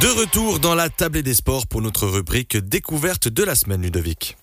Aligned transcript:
De 0.00 0.06
retour 0.06 0.60
dans 0.60 0.76
la 0.76 0.90
table 0.90 1.22
des 1.22 1.34
sports 1.34 1.66
pour 1.66 1.82
notre 1.82 2.06
rubrique 2.06 2.56
découverte 2.56 3.26
de 3.26 3.42
la 3.42 3.56
semaine, 3.56 3.82
Ludovic. 3.82 4.36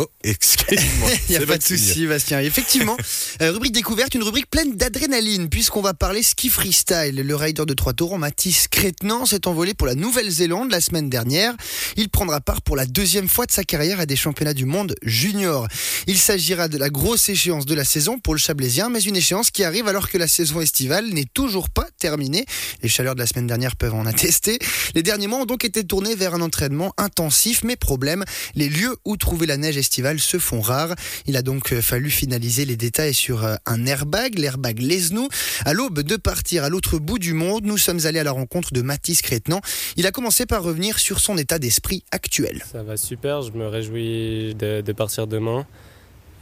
Oh, 0.00 0.06
excuse-moi. 0.22 1.10
Il 1.28 1.36
n'y 1.36 1.42
a 1.42 1.46
pas 1.46 1.58
de 1.58 1.62
souci, 1.62 2.06
Bastien. 2.06 2.38
Effectivement, 2.38 2.96
euh, 3.42 3.50
rubrique 3.50 3.72
découverte, 3.72 4.14
une 4.14 4.22
rubrique 4.22 4.48
pleine 4.48 4.76
d'adrénaline, 4.76 5.48
puisqu'on 5.48 5.80
va 5.80 5.92
parler 5.92 6.22
ski 6.22 6.50
freestyle. 6.50 7.16
Le 7.16 7.34
rider 7.34 7.64
de 7.66 7.74
trois 7.74 7.94
tours, 7.94 8.16
Mathis 8.16 8.68
Crétenant, 8.68 9.26
s'est 9.26 9.48
envolé 9.48 9.74
pour 9.74 9.88
la 9.88 9.96
Nouvelle-Zélande 9.96 10.70
la 10.70 10.80
semaine 10.80 11.10
dernière. 11.10 11.52
Il 11.96 12.10
prendra 12.10 12.40
part 12.40 12.62
pour 12.62 12.76
la 12.76 12.86
deuxième 12.86 13.26
fois 13.26 13.46
de 13.46 13.50
sa 13.50 13.64
carrière 13.64 13.98
à 13.98 14.06
des 14.06 14.14
championnats 14.14 14.54
du 14.54 14.66
monde 14.66 14.94
junior. 15.02 15.66
Il 16.06 16.16
s'agira 16.16 16.68
de 16.68 16.78
la 16.78 16.90
grosse 16.90 17.28
échéance 17.28 17.66
de 17.66 17.74
la 17.74 17.84
saison 17.84 18.20
pour 18.20 18.34
le 18.34 18.38
Chablaisien, 18.38 18.90
mais 18.90 19.00
une 19.00 19.16
échéance 19.16 19.50
qui 19.50 19.64
arrive 19.64 19.88
alors 19.88 20.08
que 20.08 20.18
la 20.18 20.28
saison 20.28 20.60
estivale 20.60 21.06
n'est 21.06 21.26
toujours 21.34 21.70
pas 21.70 21.88
terminée. 21.98 22.46
Les 22.84 22.88
chaleurs 22.88 23.16
de 23.16 23.20
la 23.20 23.26
semaine 23.26 23.48
dernière 23.48 23.74
peuvent 23.74 23.94
en 23.94 24.06
attester. 24.06 24.60
Les 24.94 25.02
derniers 25.02 25.26
mois 25.26 25.40
ont 25.40 25.46
donc 25.46 25.64
été 25.64 25.82
tournés 25.82 26.14
vers 26.14 26.34
un 26.34 26.40
entraînement 26.40 26.94
intensif, 26.98 27.64
mais 27.64 27.74
problème, 27.74 28.24
les 28.54 28.68
lieux 28.68 28.96
où 29.04 29.16
trouver 29.16 29.46
la 29.46 29.56
neige 29.56 29.76
se 30.18 30.38
font 30.38 30.60
rares. 30.60 30.94
Il 31.26 31.36
a 31.36 31.42
donc 31.42 31.72
euh, 31.72 31.82
fallu 31.82 32.10
finaliser 32.10 32.64
les 32.64 32.76
détails 32.76 33.14
sur 33.14 33.44
euh, 33.44 33.56
un 33.66 33.86
airbag, 33.86 34.38
l'airbag 34.38 34.78
Lesnou. 34.80 35.28
À 35.64 35.72
l'aube 35.72 36.00
de 36.00 36.16
partir 36.16 36.64
à 36.64 36.68
l'autre 36.68 36.98
bout 36.98 37.18
du 37.18 37.34
monde, 37.34 37.64
nous 37.64 37.78
sommes 37.78 38.00
allés 38.04 38.18
à 38.18 38.24
la 38.24 38.32
rencontre 38.32 38.72
de 38.72 38.82
Mathis 38.82 39.22
Crétenant. 39.22 39.60
Il 39.96 40.06
a 40.06 40.10
commencé 40.10 40.46
par 40.46 40.62
revenir 40.62 40.98
sur 40.98 41.20
son 41.20 41.36
état 41.36 41.58
d'esprit 41.58 42.04
actuel. 42.10 42.62
Ça 42.70 42.82
va 42.82 42.96
super, 42.96 43.42
je 43.42 43.52
me 43.52 43.66
réjouis 43.66 44.54
de, 44.54 44.92
partir 44.92 45.26
demain. 45.26 45.66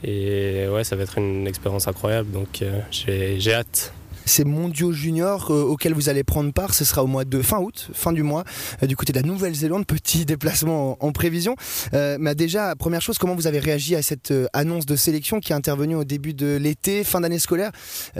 Et 0.03 0.67
ouais, 0.67 0.83
ça 0.83 0.95
va 0.95 1.03
être 1.03 1.17
une 1.17 1.47
expérience 1.47 1.87
incroyable, 1.87 2.31
donc 2.31 2.61
euh, 2.61 2.81
j'ai 2.91 3.53
hâte. 3.53 3.93
Ces 4.27 4.43
mondiaux 4.43 4.91
juniors 4.91 5.51
euh, 5.51 5.63
auxquels 5.63 5.93
vous 5.93 6.09
allez 6.09 6.25
prendre 6.25 6.51
part, 6.51 6.73
ce 6.73 6.83
sera 6.83 7.01
au 7.03 7.07
mois 7.07 7.23
de 7.23 7.41
fin 7.41 7.59
août, 7.59 7.89
fin 7.93 8.11
du 8.11 8.23
mois, 8.23 8.43
euh, 8.83 8.85
du 8.85 8.97
côté 8.97 9.13
de 9.13 9.19
la 9.19 9.25
Nouvelle-Zélande. 9.25 9.85
Petit 9.87 10.25
déplacement 10.25 10.97
en, 11.03 11.11
prévision. 11.13 11.55
Euh, 11.93 12.17
mais 12.19 12.35
déjà, 12.35 12.75
première 12.75 13.01
chose, 13.01 13.17
comment 13.17 13.35
vous 13.35 13.47
avez 13.47 13.59
réagi 13.59 13.95
à 13.95 14.01
cette 14.01 14.31
euh, 14.31 14.47
annonce 14.51 14.85
de 14.85 14.95
sélection 14.95 15.39
qui 15.39 15.53
est 15.53 15.55
intervenue 15.55 15.95
au 15.95 16.03
début 16.03 16.33
de 16.33 16.57
l'été, 16.57 17.03
fin 17.03 17.21
d'année 17.21 17.39
scolaire? 17.39 17.71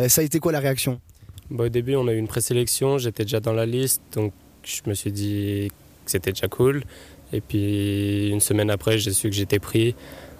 Ça 0.07 0.21
a 0.21 0.23
été 0.23 0.39
quoi 0.39 0.51
la 0.51 0.59
réaction? 0.59 1.01
Bon, 1.51 1.65
au 1.65 1.69
début, 1.69 1.95
on 1.95 2.07
a 2.07 2.13
eu 2.13 2.17
une 2.17 2.27
présélection, 2.27 2.97
j'étais 2.97 3.23
déjà 3.23 3.39
dans 3.39 3.53
la 3.53 3.65
liste, 3.65 4.01
donc 4.13 4.33
je 4.63 4.81
me 4.87 4.93
suis 4.93 5.11
dit 5.11 5.67
que 6.05 6.11
c'était 6.11 6.31
déjà 6.31 6.47
cool. 6.47 6.83
Et 7.33 7.41
puis 7.41 8.29
une 8.29 8.39
semaine 8.39 8.69
après, 8.69 8.97
j'ai 8.97 9.11
su 9.11 9.29
que 9.29 9.35
j'étais 9.35 9.59
pris, 9.59 9.95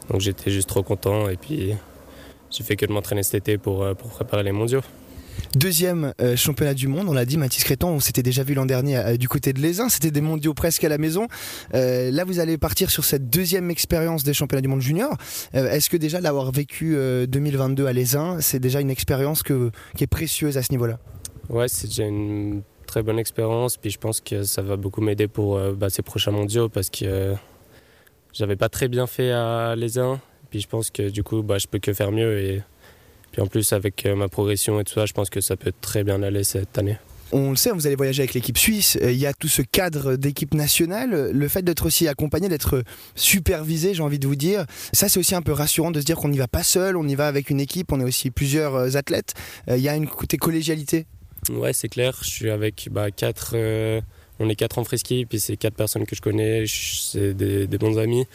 donc 0.10 0.22
j'étais 0.22 0.50
juste 0.50 0.70
trop 0.70 0.84
content. 0.84 1.30
Et 1.30 1.36
puis 1.36 1.74
j'ai 2.50 2.64
fait 2.64 2.78
que 2.78 2.86
de 2.86 2.94
m'entraîner 2.94 3.24
cet 3.24 3.36
été 3.36 3.58
pour 3.58 3.86
préparer 3.96 4.44
les 4.44 4.54
mondiaux. 4.54 4.82
Deuxième 5.56 6.14
euh, 6.22 6.36
championnat 6.36 6.74
du 6.74 6.88
monde, 6.88 7.08
on 7.10 7.14
l'a 7.14 7.26
dit, 7.26 7.38
Mathis 7.38 7.64
Crétan, 7.64 7.90
on 7.90 8.00
s'était 8.00 8.24
déjà 8.24 8.44
vu 8.44 8.54
l'an 8.54 8.66
dernier 8.66 8.98
euh, 8.98 9.18
du 9.18 9.28
côté 9.28 9.54
de 9.54 9.60
l'Aisin, 9.60 9.90
c'était 9.90 10.12
des 10.12 10.22
mondiaux 10.22 10.54
presque 10.54 10.84
à 10.84 10.90
la 10.90 10.98
maison. 10.98 11.28
Euh, 11.74 12.12
là, 12.12 12.24
vous 12.24 12.40
allez 12.40 12.58
partir 12.58 12.90
sur 12.90 13.06
cette 13.06 13.30
deuxième 13.30 13.72
expérience 13.72 14.24
des 14.24 14.34
championnats 14.34 14.62
du 14.62 14.68
monde 14.68 14.82
junior. 14.82 15.16
Est-ce 15.54 15.90
que 15.90 15.98
déjà 15.98 16.22
l'avoir 16.22 16.52
vécu 16.52 16.96
euh, 16.96 17.26
2022 17.26 17.86
à 17.86 17.94
l'Aisin, 17.94 18.38
c'est 18.42 18.60
déjà 18.60 18.82
une 18.82 18.90
expérience 18.90 19.44
qui 19.44 20.04
est 20.04 20.08
précieuse 20.08 20.58
à 20.58 20.64
ce 20.64 20.72
niveau-là? 20.72 21.00
Ouais, 21.50 21.68
c'est 21.68 21.88
déjà 21.88 22.06
une 22.06 22.62
très 22.86 23.04
bonne 23.04 23.20
expérience. 23.20 23.78
Puis 23.78 23.92
je 23.92 23.98
pense 23.98 24.22
que 24.22 24.44
ça 24.44 24.62
va 24.62 24.76
beaucoup 24.76 25.02
m'aider 25.02 25.28
pour 25.28 25.60
bah, 25.74 25.90
ces 25.90 26.02
prochains 26.02 26.32
mondiaux 26.32 26.70
parce 26.70 26.90
que 26.90 27.36
j'avais 28.34 28.56
pas 28.56 28.70
très 28.70 28.88
bien 28.88 29.08
fait 29.08 29.32
à 29.32 29.74
uns. 29.74 30.20
Puis 30.50 30.62
je 30.62 30.68
pense 30.68 30.90
que 30.92 31.10
du 31.10 31.24
coup, 31.24 31.42
bah, 31.44 31.58
je 31.58 31.68
peux 31.68 31.80
que 31.80 31.94
faire 31.94 32.12
mieux. 32.12 32.62
Puis 33.38 33.44
en 33.44 33.48
plus, 33.48 33.72
avec 33.72 34.04
euh, 34.08 34.16
ma 34.16 34.30
progression 34.30 34.80
et 34.80 34.84
tout 34.84 34.96
ça, 34.96 35.06
je 35.06 35.14
pense 35.14 35.30
que 35.30 35.42
ça 35.42 35.56
peut 35.56 35.72
très 35.80 36.04
bien 36.04 36.24
aller 36.24 36.44
cette 36.44 36.76
année. 36.80 36.98
On 37.32 37.52
le 37.52 37.56
sait, 37.56 37.70
vous 37.70 37.86
allez 37.86 37.96
voyager 37.96 38.24
avec 38.24 38.34
l'équipe 38.34 38.58
suisse, 38.58 38.98
euh, 39.04 39.12
il 39.12 39.20
y 39.20 39.28
a 39.28 39.34
tout 39.34 39.48
ce 39.48 39.62
cadre 39.62 40.16
d'équipe 40.16 40.56
nationale, 40.56 41.30
le 41.32 41.48
fait 41.48 41.62
d'être 41.62 41.86
aussi 41.86 42.08
accompagné, 42.08 42.50
d'être 42.50 42.84
supervisé, 43.14 43.94
j'ai 43.94 44.02
envie 44.02 44.18
de 44.18 44.26
vous 44.26 44.36
dire, 44.36 44.66
ça 44.92 45.08
c'est 45.08 45.20
aussi 45.20 45.36
un 45.36 45.44
peu 45.44 45.52
rassurant 45.52 45.92
de 45.92 46.00
se 46.00 46.06
dire 46.06 46.16
qu'on 46.16 46.30
n'y 46.30 46.40
va 46.40 46.48
pas 46.48 46.64
seul, 46.64 46.98
on 46.98 47.08
y 47.08 47.14
va 47.14 47.28
avec 47.28 47.52
une 47.52 47.60
équipe, 47.60 47.92
on 47.92 48.00
est 48.00 48.06
aussi 48.06 48.32
plusieurs 48.32 48.74
euh, 48.74 48.96
athlètes, 48.96 49.36
il 49.68 49.84
y 49.84 49.88
a 49.88 49.96
une 49.96 50.08
côté 50.08 50.38
collégialité. 50.38 51.06
Ouais, 51.52 51.74
c'est 51.74 51.90
clair. 51.90 52.18
Je 52.24 52.30
suis 52.32 52.50
avec 52.50 52.88
bah, 52.90 53.12
quatre. 53.12 53.52
euh, 53.54 54.02
on 54.40 54.50
est 54.50 54.56
quatre 54.56 54.80
en 54.80 54.84
frisky, 54.84 55.28
puis 55.28 55.40
c'est 55.40 55.58
quatre 55.58 55.76
personnes 55.76 56.08
que 56.08 56.16
je 56.16 56.22
connais. 56.22 56.66
C'est 56.68 57.36
des, 57.36 57.68
des 57.68 57.78
bons 57.78 58.00
amis. 58.00 58.26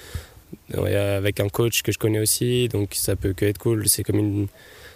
Ouais, 0.77 0.95
avec 0.95 1.41
un 1.41 1.49
coach 1.49 1.83
que 1.83 1.91
je 1.91 1.99
connais 1.99 2.21
aussi, 2.21 2.69
donc 2.69 2.91
ça 2.93 3.17
peut 3.17 3.33
que 3.33 3.47
être 3.47 3.59
cool. 3.59 3.89
C'est 3.89 4.05
comme 4.05 4.19
une, 4.19 4.47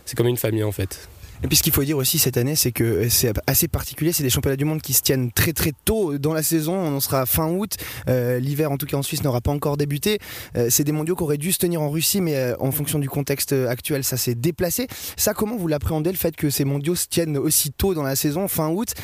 c'est 0.07 0.17
comme 0.17 0.29
une 0.29 0.37
famille 0.39 0.65
en 0.65 0.73
fait. 0.73 1.09
Et 1.45 1.49
puis 1.49 1.57
ce 1.57 1.63
qu'il 1.63 1.73
faut 1.73 1.85
dire 1.85 1.99
aussi 1.99 2.19
cette 2.19 2.39
année, 2.39 2.57
c'est 2.57 2.73
que 2.73 3.09
c'est 3.09 3.33
assez 3.47 3.69
particulier. 3.69 4.13
C'est 4.13 4.23
des 4.23 4.31
championnats 4.31 4.57
du 4.57 4.65
monde 4.65 4.81
qui 4.81 4.95
se 4.95 5.03
tiennent 5.03 5.31
très 5.31 5.53
très 5.53 5.73
tôt 5.85 6.17
dans 6.19 6.33
la 6.33 6.43
saison. 6.43 6.75
On 6.75 6.97
en 6.97 7.01
sera 7.01 7.27
fin 7.27 7.51
août. 7.51 7.77
Euh, 8.09 8.39
L'hiver, 8.39 8.73
en 8.73 8.79
tout 8.79 8.87
cas 8.87 8.97
en 8.97 9.03
Suisse, 9.03 9.23
n'aura 9.23 9.41
pas 9.41 9.51
encore 9.51 9.77
débuté. 9.77 10.19
Euh, 10.57 10.69
c'est 10.71 10.85
des 10.85 10.93
mondiaux 10.93 11.15
qui 11.15 11.23
auraient 11.23 11.37
dû 11.37 11.53
se 11.53 11.59
tenir 11.59 11.83
en 11.83 11.91
Russie, 11.91 12.21
mais 12.21 12.37
euh, 12.37 12.57
en 12.59 12.73
fonction 12.73 12.99
du 12.99 13.09
contexte 13.09 13.53
actuel, 13.53 14.03
ça 14.03 14.17
s'est 14.17 14.35
déplacé. 14.35 14.87
Ça, 15.17 15.35
comment 15.35 15.57
vous 15.57 15.69
l'appréhendez 15.69 16.11
le 16.11 16.17
fait 16.17 16.35
que 16.35 16.49
ces 16.49 16.65
mondiaux 16.65 16.95
se 16.95 17.07
tiennent 17.07 17.37
aussi 17.37 17.71
tôt 17.71 17.93
dans 17.93 18.03
la 18.03 18.17
saison, 18.17 18.49
fin 18.49 18.71
août? 18.71 18.95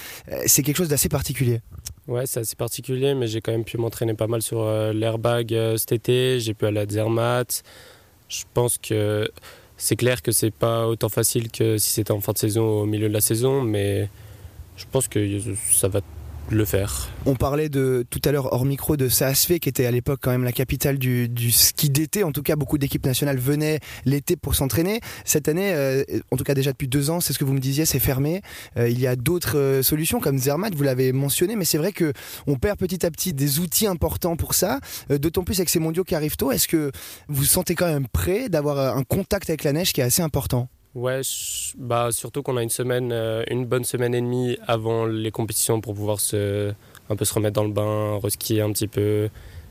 C'est 0.47 0.62
quelque 0.62 0.79
chose 0.79 0.89
d'assez 0.89 1.09
particulier. 1.09 1.61
Ouais, 2.09 2.27
c'est 2.27 2.41
assez 2.41 2.57
particulier, 2.57 3.15
mais 3.15 3.27
j'ai 3.27 3.41
quand 3.41 3.53
même 3.53 3.65
pu 3.65 3.77
m'entraîner 3.77 4.15
pas 4.15 4.27
mal 4.27 4.43
sur 4.43 4.65
l'airbag 4.93 5.55
cet 5.77 5.93
été. 5.93 6.41
J'ai 6.41 6.55
pu 6.55 6.67
aller 6.67 6.81
à 6.81 6.87
Zermatt. 6.87 7.62
Je 8.29 8.45
pense 8.55 8.79
que 8.79 9.29
c'est 9.82 9.97
clair 9.97 10.22
que 10.22 10.31
c'est 10.31 10.53
pas 10.53 10.87
autant 10.87 11.09
facile 11.09 11.50
que 11.50 11.76
si 11.76 11.91
c'était 11.91 12.12
en 12.12 12.20
fin 12.20 12.32
de 12.32 12.38
saison 12.38 12.62
ou 12.62 12.82
au 12.82 12.87
milieu 12.87 13.09
de 13.09 13.12
la 13.12 13.20
saison, 13.20 13.62
mais 13.62 14.09
je 14.76 14.84
pense 14.88 15.09
que 15.09 15.41
ça 15.72 15.88
va 15.88 16.03
le 16.51 16.65
faire. 16.65 17.09
On 17.25 17.35
parlait 17.35 17.69
de 17.69 18.05
tout 18.11 18.21
à 18.25 18.33
l'heure 18.33 18.53
hors 18.53 18.65
micro 18.65 18.97
de 18.97 19.09
Saasfe 19.09 19.59
qui 19.59 19.69
était 19.69 19.87
à 19.87 19.91
l'époque 19.91 20.21
quand 20.23 20.31
même 20.31 20.45
la 20.45 20.53
capitale 20.53 20.99
du, 20.99 21.29
ski 21.51 21.91
d'été. 21.91 22.25
En 22.25 22.33
tout 22.33 22.43
cas, 22.43 22.57
beaucoup 22.57 22.79
d'équipes 22.79 23.07
nationales 23.07 23.39
venaient 23.39 23.79
l'été 24.05 24.37
pour 24.37 24.55
s'entraîner. 24.55 25.01
Cette 25.25 25.49
année, 25.49 25.73
euh, 25.73 26.05
en 26.31 26.37
tout 26.37 26.45
cas 26.45 26.55
déjà 26.55 26.73
depuis 26.73 26.89
deux 26.89 27.11
ans, 27.11 27.21
c'est 27.21 27.33
ce 27.33 27.39
que 27.39 27.45
vous 27.45 27.55
me 27.55 27.61
disiez, 27.61 27.87
c'est 27.87 27.99
fermé. 27.99 28.43
Euh, 28.77 28.89
il 28.89 29.01
y 29.01 29.07
a 29.07 29.17
d'autres 29.17 29.59
euh, 29.59 29.83
solutions 29.83 30.21
comme 30.21 30.39
Zermatt, 30.39 30.75
vous 30.75 30.83
l'avez 30.83 31.13
mentionné, 31.13 31.57
mais 31.57 31.65
c'est 31.65 31.79
vrai 31.79 31.93
que 31.93 32.13
on 32.47 32.57
perd 32.57 32.79
petit 32.79 33.05
à 33.07 33.11
petit 33.11 33.33
des 33.33 33.61
outils 33.61 33.87
importants 33.87 34.37
pour 34.37 34.55
ça. 34.55 34.81
D'autant 35.09 35.45
plus 35.45 35.59
avec 35.59 35.69
ces 35.69 35.79
mondiaux 35.79 36.05
qui 36.05 36.15
arrivent 36.15 36.37
tôt. 36.37 36.53
Est-ce 36.53 36.69
que 36.69 36.91
vous 37.29 37.45
sentez 37.45 37.75
quand 37.75 37.87
même 37.87 38.07
prêt 38.09 38.49
d'avoir 38.49 38.97
un 38.97 39.05
contact 39.05 39.49
avec 39.51 39.65
la 39.65 39.73
neige 39.73 39.93
qui 39.93 40.01
est 40.01 40.05
assez 40.05 40.23
important? 40.23 40.69
Ouais, 40.95 41.23
je- 41.23 41.73
bah 41.79 42.09
surtout 42.13 42.43
qu'on 42.43 42.57
a 42.59 42.63
une 42.63 42.69
semaine, 42.71 43.11
euh, 43.13 43.45
une 43.51 43.65
bonne 43.65 43.85
semaine 43.85 44.15
et 44.15 44.21
demie 44.21 44.59
avant 44.67 45.07
les 45.07 45.31
compétitions 45.31 45.81
pour 45.81 45.95
pouvoir 45.95 46.21
se, 46.21 46.73
un 47.09 47.17
peu 47.17 47.25
se 47.25 47.33
remettre 47.33 47.55
dans 47.55 47.65
le 47.65 47.73
bain, 47.73 48.19
reskier 48.23 48.61
un 48.61 48.71
petit 48.73 48.89
peu, 48.89 49.31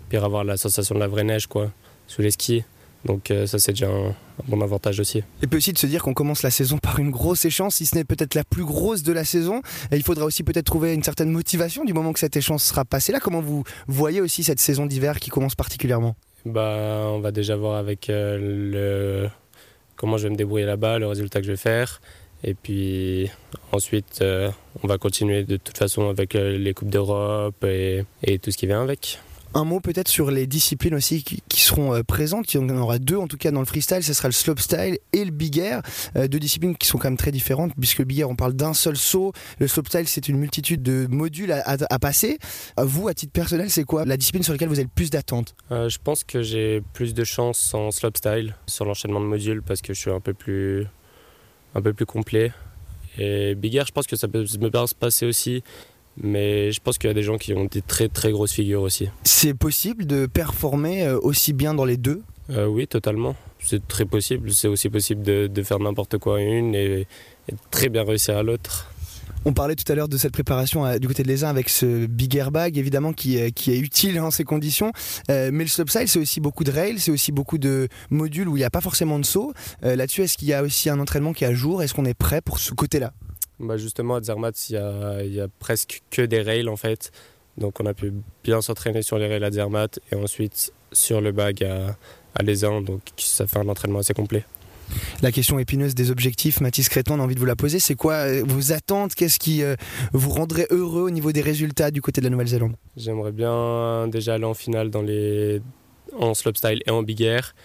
puis 0.09 0.17
avoir 0.17 0.43
la 0.43 0.57
sensation 0.57 0.95
de 0.95 0.99
la 0.99 1.07
vraie 1.07 1.23
neige 1.23 1.45
quoi, 1.47 1.71
sous 2.07 2.21
les 2.23 2.31
skis. 2.31 2.63
Donc 3.05 3.29
euh, 3.31 3.45
ça 3.47 3.59
c'est 3.59 3.71
déjà 3.73 3.87
un, 3.89 4.09
un 4.09 4.13
bon 4.47 4.61
avantage 4.61 4.99
aussi. 4.99 5.23
Et 5.43 5.47
puis 5.47 5.57
aussi 5.57 5.73
de 5.73 5.77
se 5.77 5.85
dire 5.87 6.01
qu'on 6.03 6.13
commence 6.15 6.41
la 6.41 6.49
saison 6.51 6.79
par 6.79 6.97
une 6.99 7.11
grosse 7.11 7.45
échéance, 7.45 7.75
si 7.75 7.85
ce 7.85 7.95
n'est 7.95 8.03
peut-être 8.03 8.33
la 8.35 8.43
plus 8.43 8.63
grosse 8.65 9.03
de 9.03 9.11
la 9.13 9.23
saison. 9.23 9.61
Et 9.91 9.97
il 9.97 10.03
faudra 10.03 10.25
aussi 10.25 10.41
peut-être 10.43 10.65
trouver 10.65 10.93
une 10.93 11.03
certaine 11.03 11.29
motivation 11.29 11.83
du 11.85 11.93
moment 11.93 12.13
que 12.13 12.19
cette 12.19 12.35
échéance 12.35 12.63
sera 12.63 12.83
passée 12.85 13.11
là. 13.11 13.19
Comment 13.19 13.41
vous 13.41 13.63
voyez 13.87 14.21
aussi 14.21 14.43
cette 14.43 14.59
saison 14.59 14.87
d'hiver 14.87 15.19
qui 15.19 15.29
commence 15.29 15.53
particulièrement? 15.55 16.15
Bah 16.45 17.03
on 17.11 17.19
va 17.19 17.31
déjà 17.31 17.55
voir 17.55 17.75
avec 17.77 18.09
euh, 18.09 18.37
le 19.23 19.29
comment 20.01 20.17
je 20.17 20.23
vais 20.23 20.31
me 20.31 20.35
débrouiller 20.35 20.65
là-bas, 20.65 20.97
le 20.97 21.05
résultat 21.05 21.39
que 21.39 21.45
je 21.45 21.51
vais 21.51 21.57
faire. 21.57 22.01
Et 22.43 22.55
puis 22.55 23.29
ensuite, 23.71 24.19
euh, 24.23 24.49
on 24.81 24.87
va 24.87 24.97
continuer 24.97 25.43
de 25.43 25.57
toute 25.57 25.77
façon 25.77 26.09
avec 26.09 26.33
euh, 26.33 26.57
les 26.57 26.73
Coupes 26.73 26.89
d'Europe 26.89 27.63
et, 27.63 28.03
et 28.23 28.39
tout 28.39 28.49
ce 28.49 28.57
qui 28.57 28.65
vient 28.65 28.81
avec. 28.81 29.19
Un 29.53 29.65
mot 29.65 29.81
peut-être 29.81 30.07
sur 30.07 30.31
les 30.31 30.47
disciplines 30.47 30.95
aussi 30.95 31.23
qui, 31.23 31.61
seront 31.61 31.93
euh, 31.93 32.03
présentes. 32.03 32.53
Il 32.53 32.61
y 32.61 32.63
en 32.63 32.69
aura 32.69 32.99
deux 32.99 33.17
en 33.17 33.27
tout 33.27 33.37
cas 33.37 33.51
dans 33.51 33.59
le 33.59 33.65
freestyle. 33.65 34.03
Ce 34.03 34.13
sera 34.13 34.29
le 34.29 34.33
slopestyle 34.33 34.97
et 35.11 35.25
le 35.25 35.31
big 35.31 35.57
air. 35.57 35.81
Euh, 36.15 36.27
deux 36.27 36.39
disciplines 36.39 36.75
qui 36.75 36.87
sont 36.87 36.97
quand 36.97 37.09
même 37.09 37.17
très 37.17 37.31
différentes 37.31 37.73
puisque 37.77 37.99
le 37.99 38.05
big 38.05 38.19
air 38.19 38.29
on 38.29 38.35
parle 38.35 38.53
d'un 38.53 38.73
seul 38.73 38.95
saut. 38.95 39.33
Le 39.59 39.67
slopestyle 39.67 40.07
c'est 40.07 40.29
une 40.29 40.37
multitude 40.37 40.81
de 40.81 41.05
modules 41.07 41.51
à, 41.51 41.99
passer. 41.99 42.39
À 42.77 42.85
vous 42.85 43.07
à 43.09 43.13
titre 43.13 43.33
personnel 43.33 43.69
c'est 43.69 43.83
quoi 43.83 44.05
la 44.05 44.17
discipline 44.17 44.43
sur 44.43 44.53
laquelle 44.53 44.69
vous 44.69 44.79
avez 44.79 44.83
le 44.83 44.89
plus 44.93 45.09
d'attentes? 45.09 45.53
Euh, 45.71 45.89
je 45.89 45.99
pense 46.01 46.23
que 46.23 46.41
j'ai 46.41 46.81
plus 46.93 47.13
de 47.13 47.23
chance 47.23 47.73
en 47.73 47.91
slopestyle 47.91 48.55
sur 48.67 48.85
l'enchaînement 48.85 49.19
de 49.19 49.25
modules 49.25 49.61
parce 49.61 49.81
que 49.81 49.93
je 49.93 49.99
suis 49.99 50.11
un 50.11 50.21
peu 50.21 50.33
plus, 50.33 50.87
un 51.75 51.81
peu 51.81 51.93
complet. 52.05 52.51
Et 53.17 53.55
Big 53.55 53.75
Air, 53.75 53.85
je 53.85 53.91
pense 53.91 54.07
que 54.07 54.15
ça 54.15 54.27
peut 54.27 54.45
me 54.59 54.93
passer 54.93 55.25
aussi, 55.25 55.63
mais 56.21 56.71
je 56.71 56.79
pense 56.81 56.97
qu'il 56.97 57.07
y 57.07 57.11
a 57.11 57.13
des 57.13 57.23
gens 57.23 57.37
qui 57.37 57.53
ont 57.53 57.65
des 57.65 57.81
très 57.81 58.07
très 58.09 58.31
grosses 58.31 58.53
figures 58.53 58.81
aussi. 58.81 59.09
C'est 59.23 59.53
possible 59.53 60.05
de 60.05 60.25
performer 60.25 61.03
euh, 61.05 61.19
aussi 61.21 61.53
bien 61.53 61.73
dans 61.73 61.85
les 61.85 61.97
deux? 61.97 62.21
Euh, 62.49 62.65
oui, 62.65 62.87
totalement. 62.87 63.35
C'est 63.59 63.87
très 63.87 64.05
possible. 64.05 64.51
C'est 64.51 64.67
aussi 64.67 64.89
possible 64.89 65.21
de, 65.23 65.47
de 65.47 65.63
faire 65.63 65.79
n'importe 65.79 66.17
quoi 66.17 66.37
à 66.37 66.41
une 66.41 66.75
et, 66.75 67.07
très 67.69 67.89
bien 67.89 68.03
réussir 68.03 68.37
à 68.37 68.43
l'autre. 68.43 68.87
On 69.43 69.53
parlait 69.53 69.75
tout 69.75 69.89
à 69.91 69.95
l'heure 69.95 70.07
de 70.09 70.17
cette 70.17 70.33
préparation 70.33 70.85
euh, 70.85 70.97
du 70.99 71.07
côté 71.07 71.23
de 71.23 71.27
l'ESA 71.27 71.49
avec 71.49 71.69
ce 71.69 72.05
big 72.05 72.35
airbag, 72.35 72.77
évidemment, 72.77 73.11
qui, 73.13 73.37
est- 73.37 73.51
qui 73.51 73.71
est 73.71 73.79
utile 73.79 74.19
en 74.19 74.29
ces 74.29 74.43
conditions. 74.43 74.91
Euh, 75.31 75.49
mais 75.51 75.63
le 75.63 75.69
slopestyle, 75.69 76.07
c'est 76.07 76.19
aussi 76.19 76.39
beaucoup 76.41 76.63
de 76.63 76.71
rails, 76.71 76.99
c'est 76.99 77.11
aussi 77.11 77.31
beaucoup 77.31 77.57
de 77.57 77.87
modules 78.11 78.47
où 78.49 78.55
il 78.57 78.59
n'y 78.59 78.65
a 78.65 78.69
pas 78.69 78.81
forcément 78.81 79.17
de 79.17 79.25
saut. 79.25 79.53
Là-dessus, 79.81 80.21
est-ce 80.23 80.37
qu'il 80.37 80.49
y 80.49 80.53
a 80.53 80.61
aussi 80.61 80.89
un 80.89 80.99
entraînement 80.99 81.33
qui 81.33 81.43
est 81.43 81.47
à 81.47 81.53
jour? 81.55 81.81
Est-ce 81.81 81.93
qu'on 81.95 82.05
est 82.05 82.13
prêt 82.13 82.41
pour 82.41 82.59
ce 82.59 82.71
côté-là? 82.73 83.13
Bah 83.61 83.77
justement, 83.77 84.15
à 84.15 84.21
Zermatt, 84.21 84.69
il 84.69 84.73
y 84.73 84.77
a, 84.77 85.23
il 85.23 85.33
y 85.33 85.39
a 85.39 85.47
presque 85.59 86.01
que 86.09 86.21
des 86.21 86.41
rails 86.41 86.67
en 86.67 86.77
fait. 86.77 87.11
Donc 87.57 87.79
on 87.79 87.85
a 87.85 87.93
pu 87.93 88.11
bien 88.43 88.61
s'entraîner 88.61 89.01
sur 89.03 89.17
les 89.17 89.27
rails 89.27 89.43
à 89.43 89.51
Zermatt 89.51 89.99
et 90.11 90.15
ensuite 90.15 90.73
sur 90.91 91.21
le 91.21 91.31
bag 91.31 91.63
à, 91.63 91.95
à 92.35 92.43
Lézin. 92.43 92.81
Donc 92.81 93.01
ça 93.17 93.45
fait 93.45 93.59
un 93.59 93.67
entraînement 93.67 93.99
assez 93.99 94.13
complet. 94.13 94.45
La 95.21 95.31
question 95.31 95.59
épineuse 95.59 95.95
des 95.95 96.11
objectifs, 96.11 96.59
Mathis 96.59 96.89
Créton, 96.89 97.15
on 97.15 97.19
a 97.19 97.23
envie 97.23 97.35
de 97.35 97.39
vous 97.39 97.45
la 97.45 97.55
poser. 97.55 97.79
C'est 97.79 97.95
quoi 97.95 98.13
euh, 98.13 98.43
vos 98.45 98.73
attentes? 98.73 99.15
Qu'est-ce 99.15 99.39
qui 99.39 99.63
euh, 99.63 99.75
vous 100.11 100.29
rendrait 100.29 100.67
heureux 100.69 101.03
au 101.03 101.09
niveau 101.09 101.31
des 101.31 101.41
résultats 101.41 101.91
du 101.91 102.01
côté 102.01 102.19
de 102.19 102.25
la 102.25 102.31
Nouvelle-Zélande? 102.31 102.75
J'aimerais 102.97 103.31
bien 103.31 104.07
déjà 104.07 104.33
aller 104.33 104.45
en 104.45 104.53
finale 104.53 104.89
dans 104.89 105.01
les... 105.01 105.61
en 106.17 106.33
slopestyle 106.33 106.81
et 106.85 106.91
en 106.91 107.03
big 107.03 107.21
air. 107.21 107.55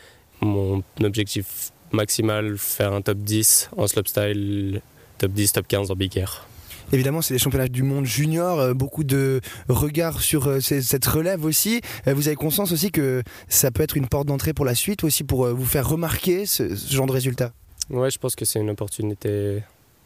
Mon 0.41 0.83
objectif 1.03 1.73
maximal, 1.93 2.59
faire 2.59 2.93
un 2.93 3.01
top 3.01 3.19
10 3.19 3.71
en 3.77 3.87
slopestyle, 3.87 4.83
top 5.19 5.33
10, 5.33 5.53
top 5.53 5.67
15 5.69 5.91
en 5.91 5.95
big 5.95 6.17
air. 6.17 6.47
Évidemment, 6.93 7.21
c'est 7.21 7.35
les 7.35 7.39
championnats 7.41 7.67
du 7.69 7.83
monde 7.83 8.05
junior, 8.05 8.61
euh, 8.61 8.73
beaucoup 8.75 9.03
de 9.03 9.41
regards 9.69 10.21
sur 10.21 10.47
euh, 10.47 10.61
cette 10.61 11.05
relève 11.05 11.45
aussi. 11.45 11.81
Euh, 12.07 12.15
Vous 12.15 12.29
avez 12.29 12.37
conscience 12.37 12.71
aussi 12.71 12.93
que 12.93 13.23
ça 13.49 13.73
peut 13.73 13.83
être 13.83 13.97
une 13.97 14.07
porte 14.07 14.29
d'entrée 14.29 14.53
pour 14.53 14.65
la 14.65 14.75
suite, 14.77 15.03
aussi 15.03 15.25
pour 15.25 15.47
vous 15.49 15.65
faire 15.65 15.89
remarquer 15.89 16.47
ce, 16.47 16.77
ce 16.77 16.95
genre 16.95 17.07
de 17.07 17.13
résultats. 17.13 17.53
Ouais, 17.91 18.11
je 18.11 18.19
pense 18.19 18.37
que 18.37 18.45
c'est 18.45 18.61
une 18.61 18.71
opportunité 18.71 19.63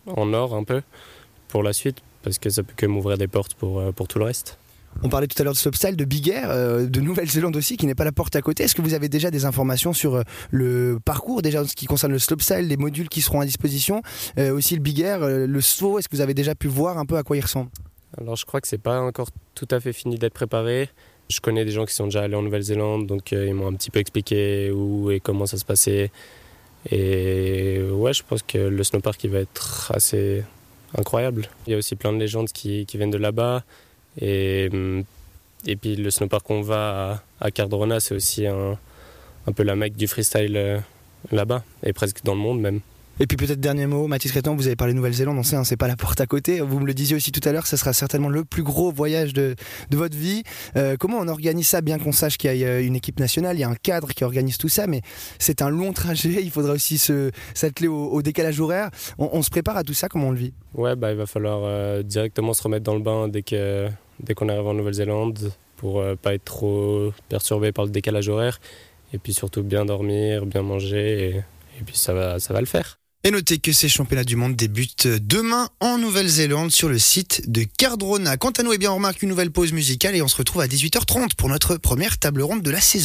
en 0.06 0.32
or 0.32 0.54
un 0.54 0.64
peu 0.64 0.82
pour 1.48 1.62
la 1.62 1.72
suite 1.72 1.98
parce 2.22 2.38
que 2.38 2.48
ça 2.50 2.62
peut 2.62 2.72
que 2.76 2.86
m'ouvrir 2.86 3.18
des 3.18 3.28
portes 3.28 3.54
pour, 3.54 3.82
pour 3.92 4.08
tout 4.08 4.18
le 4.18 4.24
reste. 4.26 4.58
On 5.02 5.08
parlait 5.08 5.26
tout 5.26 5.40
à 5.40 5.44
l'heure 5.44 5.54
de 5.54 5.58
slopestyle, 5.58 5.96
de 5.96 6.04
Big 6.04 6.28
Air, 6.28 6.50
euh, 6.50 6.87
de 6.87 7.00
Nouvelle-Zélande 7.00 7.56
aussi, 7.56 7.76
qui 7.76 7.87
n'est 7.87 7.94
pas 7.94 8.04
la 8.04 8.12
porte 8.12 8.37
à 8.37 8.42
côté. 8.42 8.64
Est-ce 8.64 8.75
que 8.75 8.82
vous 8.82 8.92
avez 8.92 9.08
déjà 9.08 9.31
des 9.31 9.46
informations 9.46 9.92
sur 9.92 10.16
euh, 10.16 10.22
le 10.50 10.98
parcours, 11.02 11.40
déjà 11.40 11.62
en 11.62 11.66
ce 11.66 11.75
qui 11.75 11.87
concerne 11.87 12.12
le 12.12 12.19
slopestyle, 12.19 12.69
les 12.69 12.76
modules 12.76 13.08
qui 13.08 13.22
seront 13.22 13.40
à 13.40 13.46
disposition, 13.46 14.02
euh, 14.38 14.52
aussi 14.52 14.75
le 14.75 14.82
Big 14.82 15.00
Air, 15.00 15.20
le 15.20 15.60
saut 15.60 15.98
Est-ce 15.98 16.08
que 16.08 16.16
vous 16.16 16.22
avez 16.22 16.34
déjà 16.34 16.54
pu 16.54 16.69
voir 16.69 16.98
un 16.98 17.06
peu 17.06 17.16
à 17.16 17.22
quoi 17.22 17.37
il 17.37 17.40
ressemble? 17.40 17.70
Alors 18.19 18.37
je 18.37 18.44
crois 18.44 18.60
que 18.60 18.69
c'est 18.69 18.78
pas 18.78 19.00
encore 19.00 19.28
tout 19.54 19.69
à 19.70 19.81
fait 19.81 19.92
fini 19.92 20.19
d'être 20.19 20.34
préparé. 20.34 20.90
Je 21.31 21.40
connais 21.40 21.64
des 21.64 21.70
gens 21.70 21.86
qui 21.86 21.94
sont 21.94 22.04
déjà 22.06 22.22
allés 22.22 22.34
en 22.34 22.43
Nouvelle-Zélande, 22.43 23.06
donc 23.06 23.31
ils 23.31 23.54
m'ont 23.54 23.69
un 23.69 23.75
petit 23.75 23.90
peu 23.90 24.00
expliqué 24.00 24.72
où 24.72 25.10
et 25.12 25.20
comment 25.20 25.46
ça 25.46 25.56
se 25.56 25.64
passait. 25.64 26.10
Et 26.90 27.81
ouais, 27.81 28.12
je 28.12 28.25
pense 28.25 28.43
que 28.43 28.58
le 28.58 28.82
snowpark 28.82 29.22
il 29.22 29.31
va 29.31 29.38
être 29.38 29.93
assez 29.94 30.43
incroyable. 30.98 31.48
Il 31.66 31.70
y 31.70 31.75
a 31.75 31.78
aussi 31.78 31.94
plein 31.94 32.12
de 32.12 32.19
légendes 32.19 32.48
qui 32.48 32.84
viennent 32.84 33.12
de 33.12 33.19
là-bas. 33.19 33.62
Et, 34.18 34.68
hum, 34.72 35.04
et 35.66 35.76
puis 35.76 35.96
le 35.96 36.10
snowpark 36.10 36.44
qu'on 36.46 36.62
va 36.62 37.22
à, 37.40 37.46
à 37.46 37.50
Cardrona, 37.50 38.00
c'est 38.00 38.14
aussi 38.14 38.46
un, 38.46 38.78
un 39.46 39.52
peu 39.52 39.62
la 39.62 39.76
mecque 39.76 39.96
du 39.96 40.06
freestyle 40.08 40.56
euh, 40.56 40.78
là-bas, 41.32 41.62
et 41.82 41.92
presque 41.92 42.22
dans 42.24 42.34
le 42.34 42.40
monde 42.40 42.60
même. 42.60 42.80
Et 43.22 43.26
puis 43.26 43.37
peut-être 43.37 43.61
dernier 43.61 43.87
mot, 43.87 44.06
Mathis 44.06 44.32
Crétan, 44.32 44.56
vous 44.56 44.67
avez 44.67 44.76
parlé 44.76 44.94
Nouvelle-Zélande, 44.94 45.37
on 45.37 45.43
sait, 45.43 45.56
hein, 45.56 45.64
c'est 45.64 45.76
pas 45.76 45.88
la 45.88 45.96
porte 45.96 46.22
à 46.22 46.26
côté. 46.26 46.61
Vous 46.62 46.81
me 46.81 46.87
le 46.87 46.94
disiez 46.94 47.14
aussi 47.14 47.32
tout 47.32 47.46
à 47.46 47.52
l'heure, 47.52 47.67
ça 47.67 47.76
sera 47.76 47.93
certainement 47.93 48.31
le 48.31 48.46
plus 48.46 48.62
gros 48.62 48.90
voyage 48.90 49.34
de, 49.34 49.56
de 49.90 49.96
votre 49.99 50.17
vie. 50.17 50.43
Euh, 50.76 50.96
comment 50.99 51.19
on 51.19 51.28
organise 51.28 51.69
ça, 51.69 51.82
bien 51.82 51.99
qu'on 51.99 52.12
sache 52.12 52.38
qu'il 52.38 52.56
y 52.56 52.64
a 52.64 52.69
euh, 52.69 52.82
une 52.82 52.96
équipe 52.96 53.20
nationale, 53.20 53.56
il 53.58 53.61
y 53.61 53.64
a 53.64 53.69
un 53.69 53.75
cadre 53.75 54.08
qui 54.14 54.25
organise 54.25 54.56
tout 54.56 54.70
ça, 54.70 54.87
mais 54.87 55.02
c'est 55.38 55.61
un 55.61 55.69
long 55.69 55.93
trajet, 55.93 56.31
il 56.43 56.50
faudra 56.50 56.72
aussi 56.72 56.96
s'atteler 56.96 57.88
au, 57.88 58.06
au 58.06 58.22
décalage 58.22 58.58
horaire. 58.58 58.88
On, 59.19 59.28
on 59.34 59.43
se 59.43 59.50
prépare 59.50 59.76
à 59.76 59.84
tout 59.84 59.93
ça, 59.93 60.08
comment 60.08 60.28
on 60.28 60.32
le 60.32 60.38
vit? 60.38 60.55
Ouais, 60.72 60.96
bah, 60.96 61.11
il 61.11 61.19
va 61.19 61.26
falloir 61.26 61.61
euh, 61.64 62.02
directement 62.02 62.55
se 62.55 62.62
remettre 62.62 62.84
dans 62.84 62.94
le 62.94 63.02
bain 63.02 63.28
dès 63.28 63.43
que 63.43 63.88
dès 64.20 64.32
qu'on 64.32 64.49
arrive 64.49 64.67
en 64.67 64.75
Nouvelle-Zélande 64.75 65.52
pour 65.76 66.00
euh, 66.00 66.14
pas 66.14 66.32
être 66.32 66.44
trop 66.44 67.12
perturbé 67.28 67.72
par 67.72 67.84
le 67.84 67.90
décalage 67.90 68.31
horaire 68.31 68.61
et 69.12 69.19
puis 69.19 69.34
surtout 69.34 69.62
bien 69.62 69.84
dormir, 69.84 70.46
bien 70.46 70.62
manger 70.62 71.28
et, 71.28 71.37
et 71.81 71.84
puis 71.84 71.96
ça 71.96 72.14
va 72.14 72.38
ça 72.38 72.55
va 72.55 72.61
le 72.61 72.67
faire. 72.67 73.00
Et 73.22 73.31
notez 73.31 73.58
que 73.58 73.70
ces 73.72 73.90
championnats 73.90 74.25
du 74.25 74.34
monde 74.34 74.56
débutent 74.56 75.06
demain 75.06 75.69
en 75.81 75.99
Nouvelle-Zélande 75.99 76.70
sur 76.70 76.88
le 76.88 76.99
site 76.99 77.50
de 77.50 77.64
Cardrona. 77.64 78.38
Quant 78.38 78.49
à 78.52 78.62
nous, 78.62 78.72
eh 78.72 78.78
bien, 78.78 78.93
on 78.93 78.94
remarque 78.94 79.22
une 79.22 79.28
nouvelle 79.28 79.50
pause 79.50 79.75
musicale 79.75 80.17
et 80.17 80.22
on 80.22 80.28
se 80.28 80.37
retrouve 80.37 80.62
à 80.62 80.67
18h30 80.67 81.34
pour 81.37 81.50
notre 81.50 81.76
première 81.76 82.17
table 82.17 82.40
ronde 82.40 82.62
de 82.62 82.70
la 82.70 82.81
saison. 82.81 82.99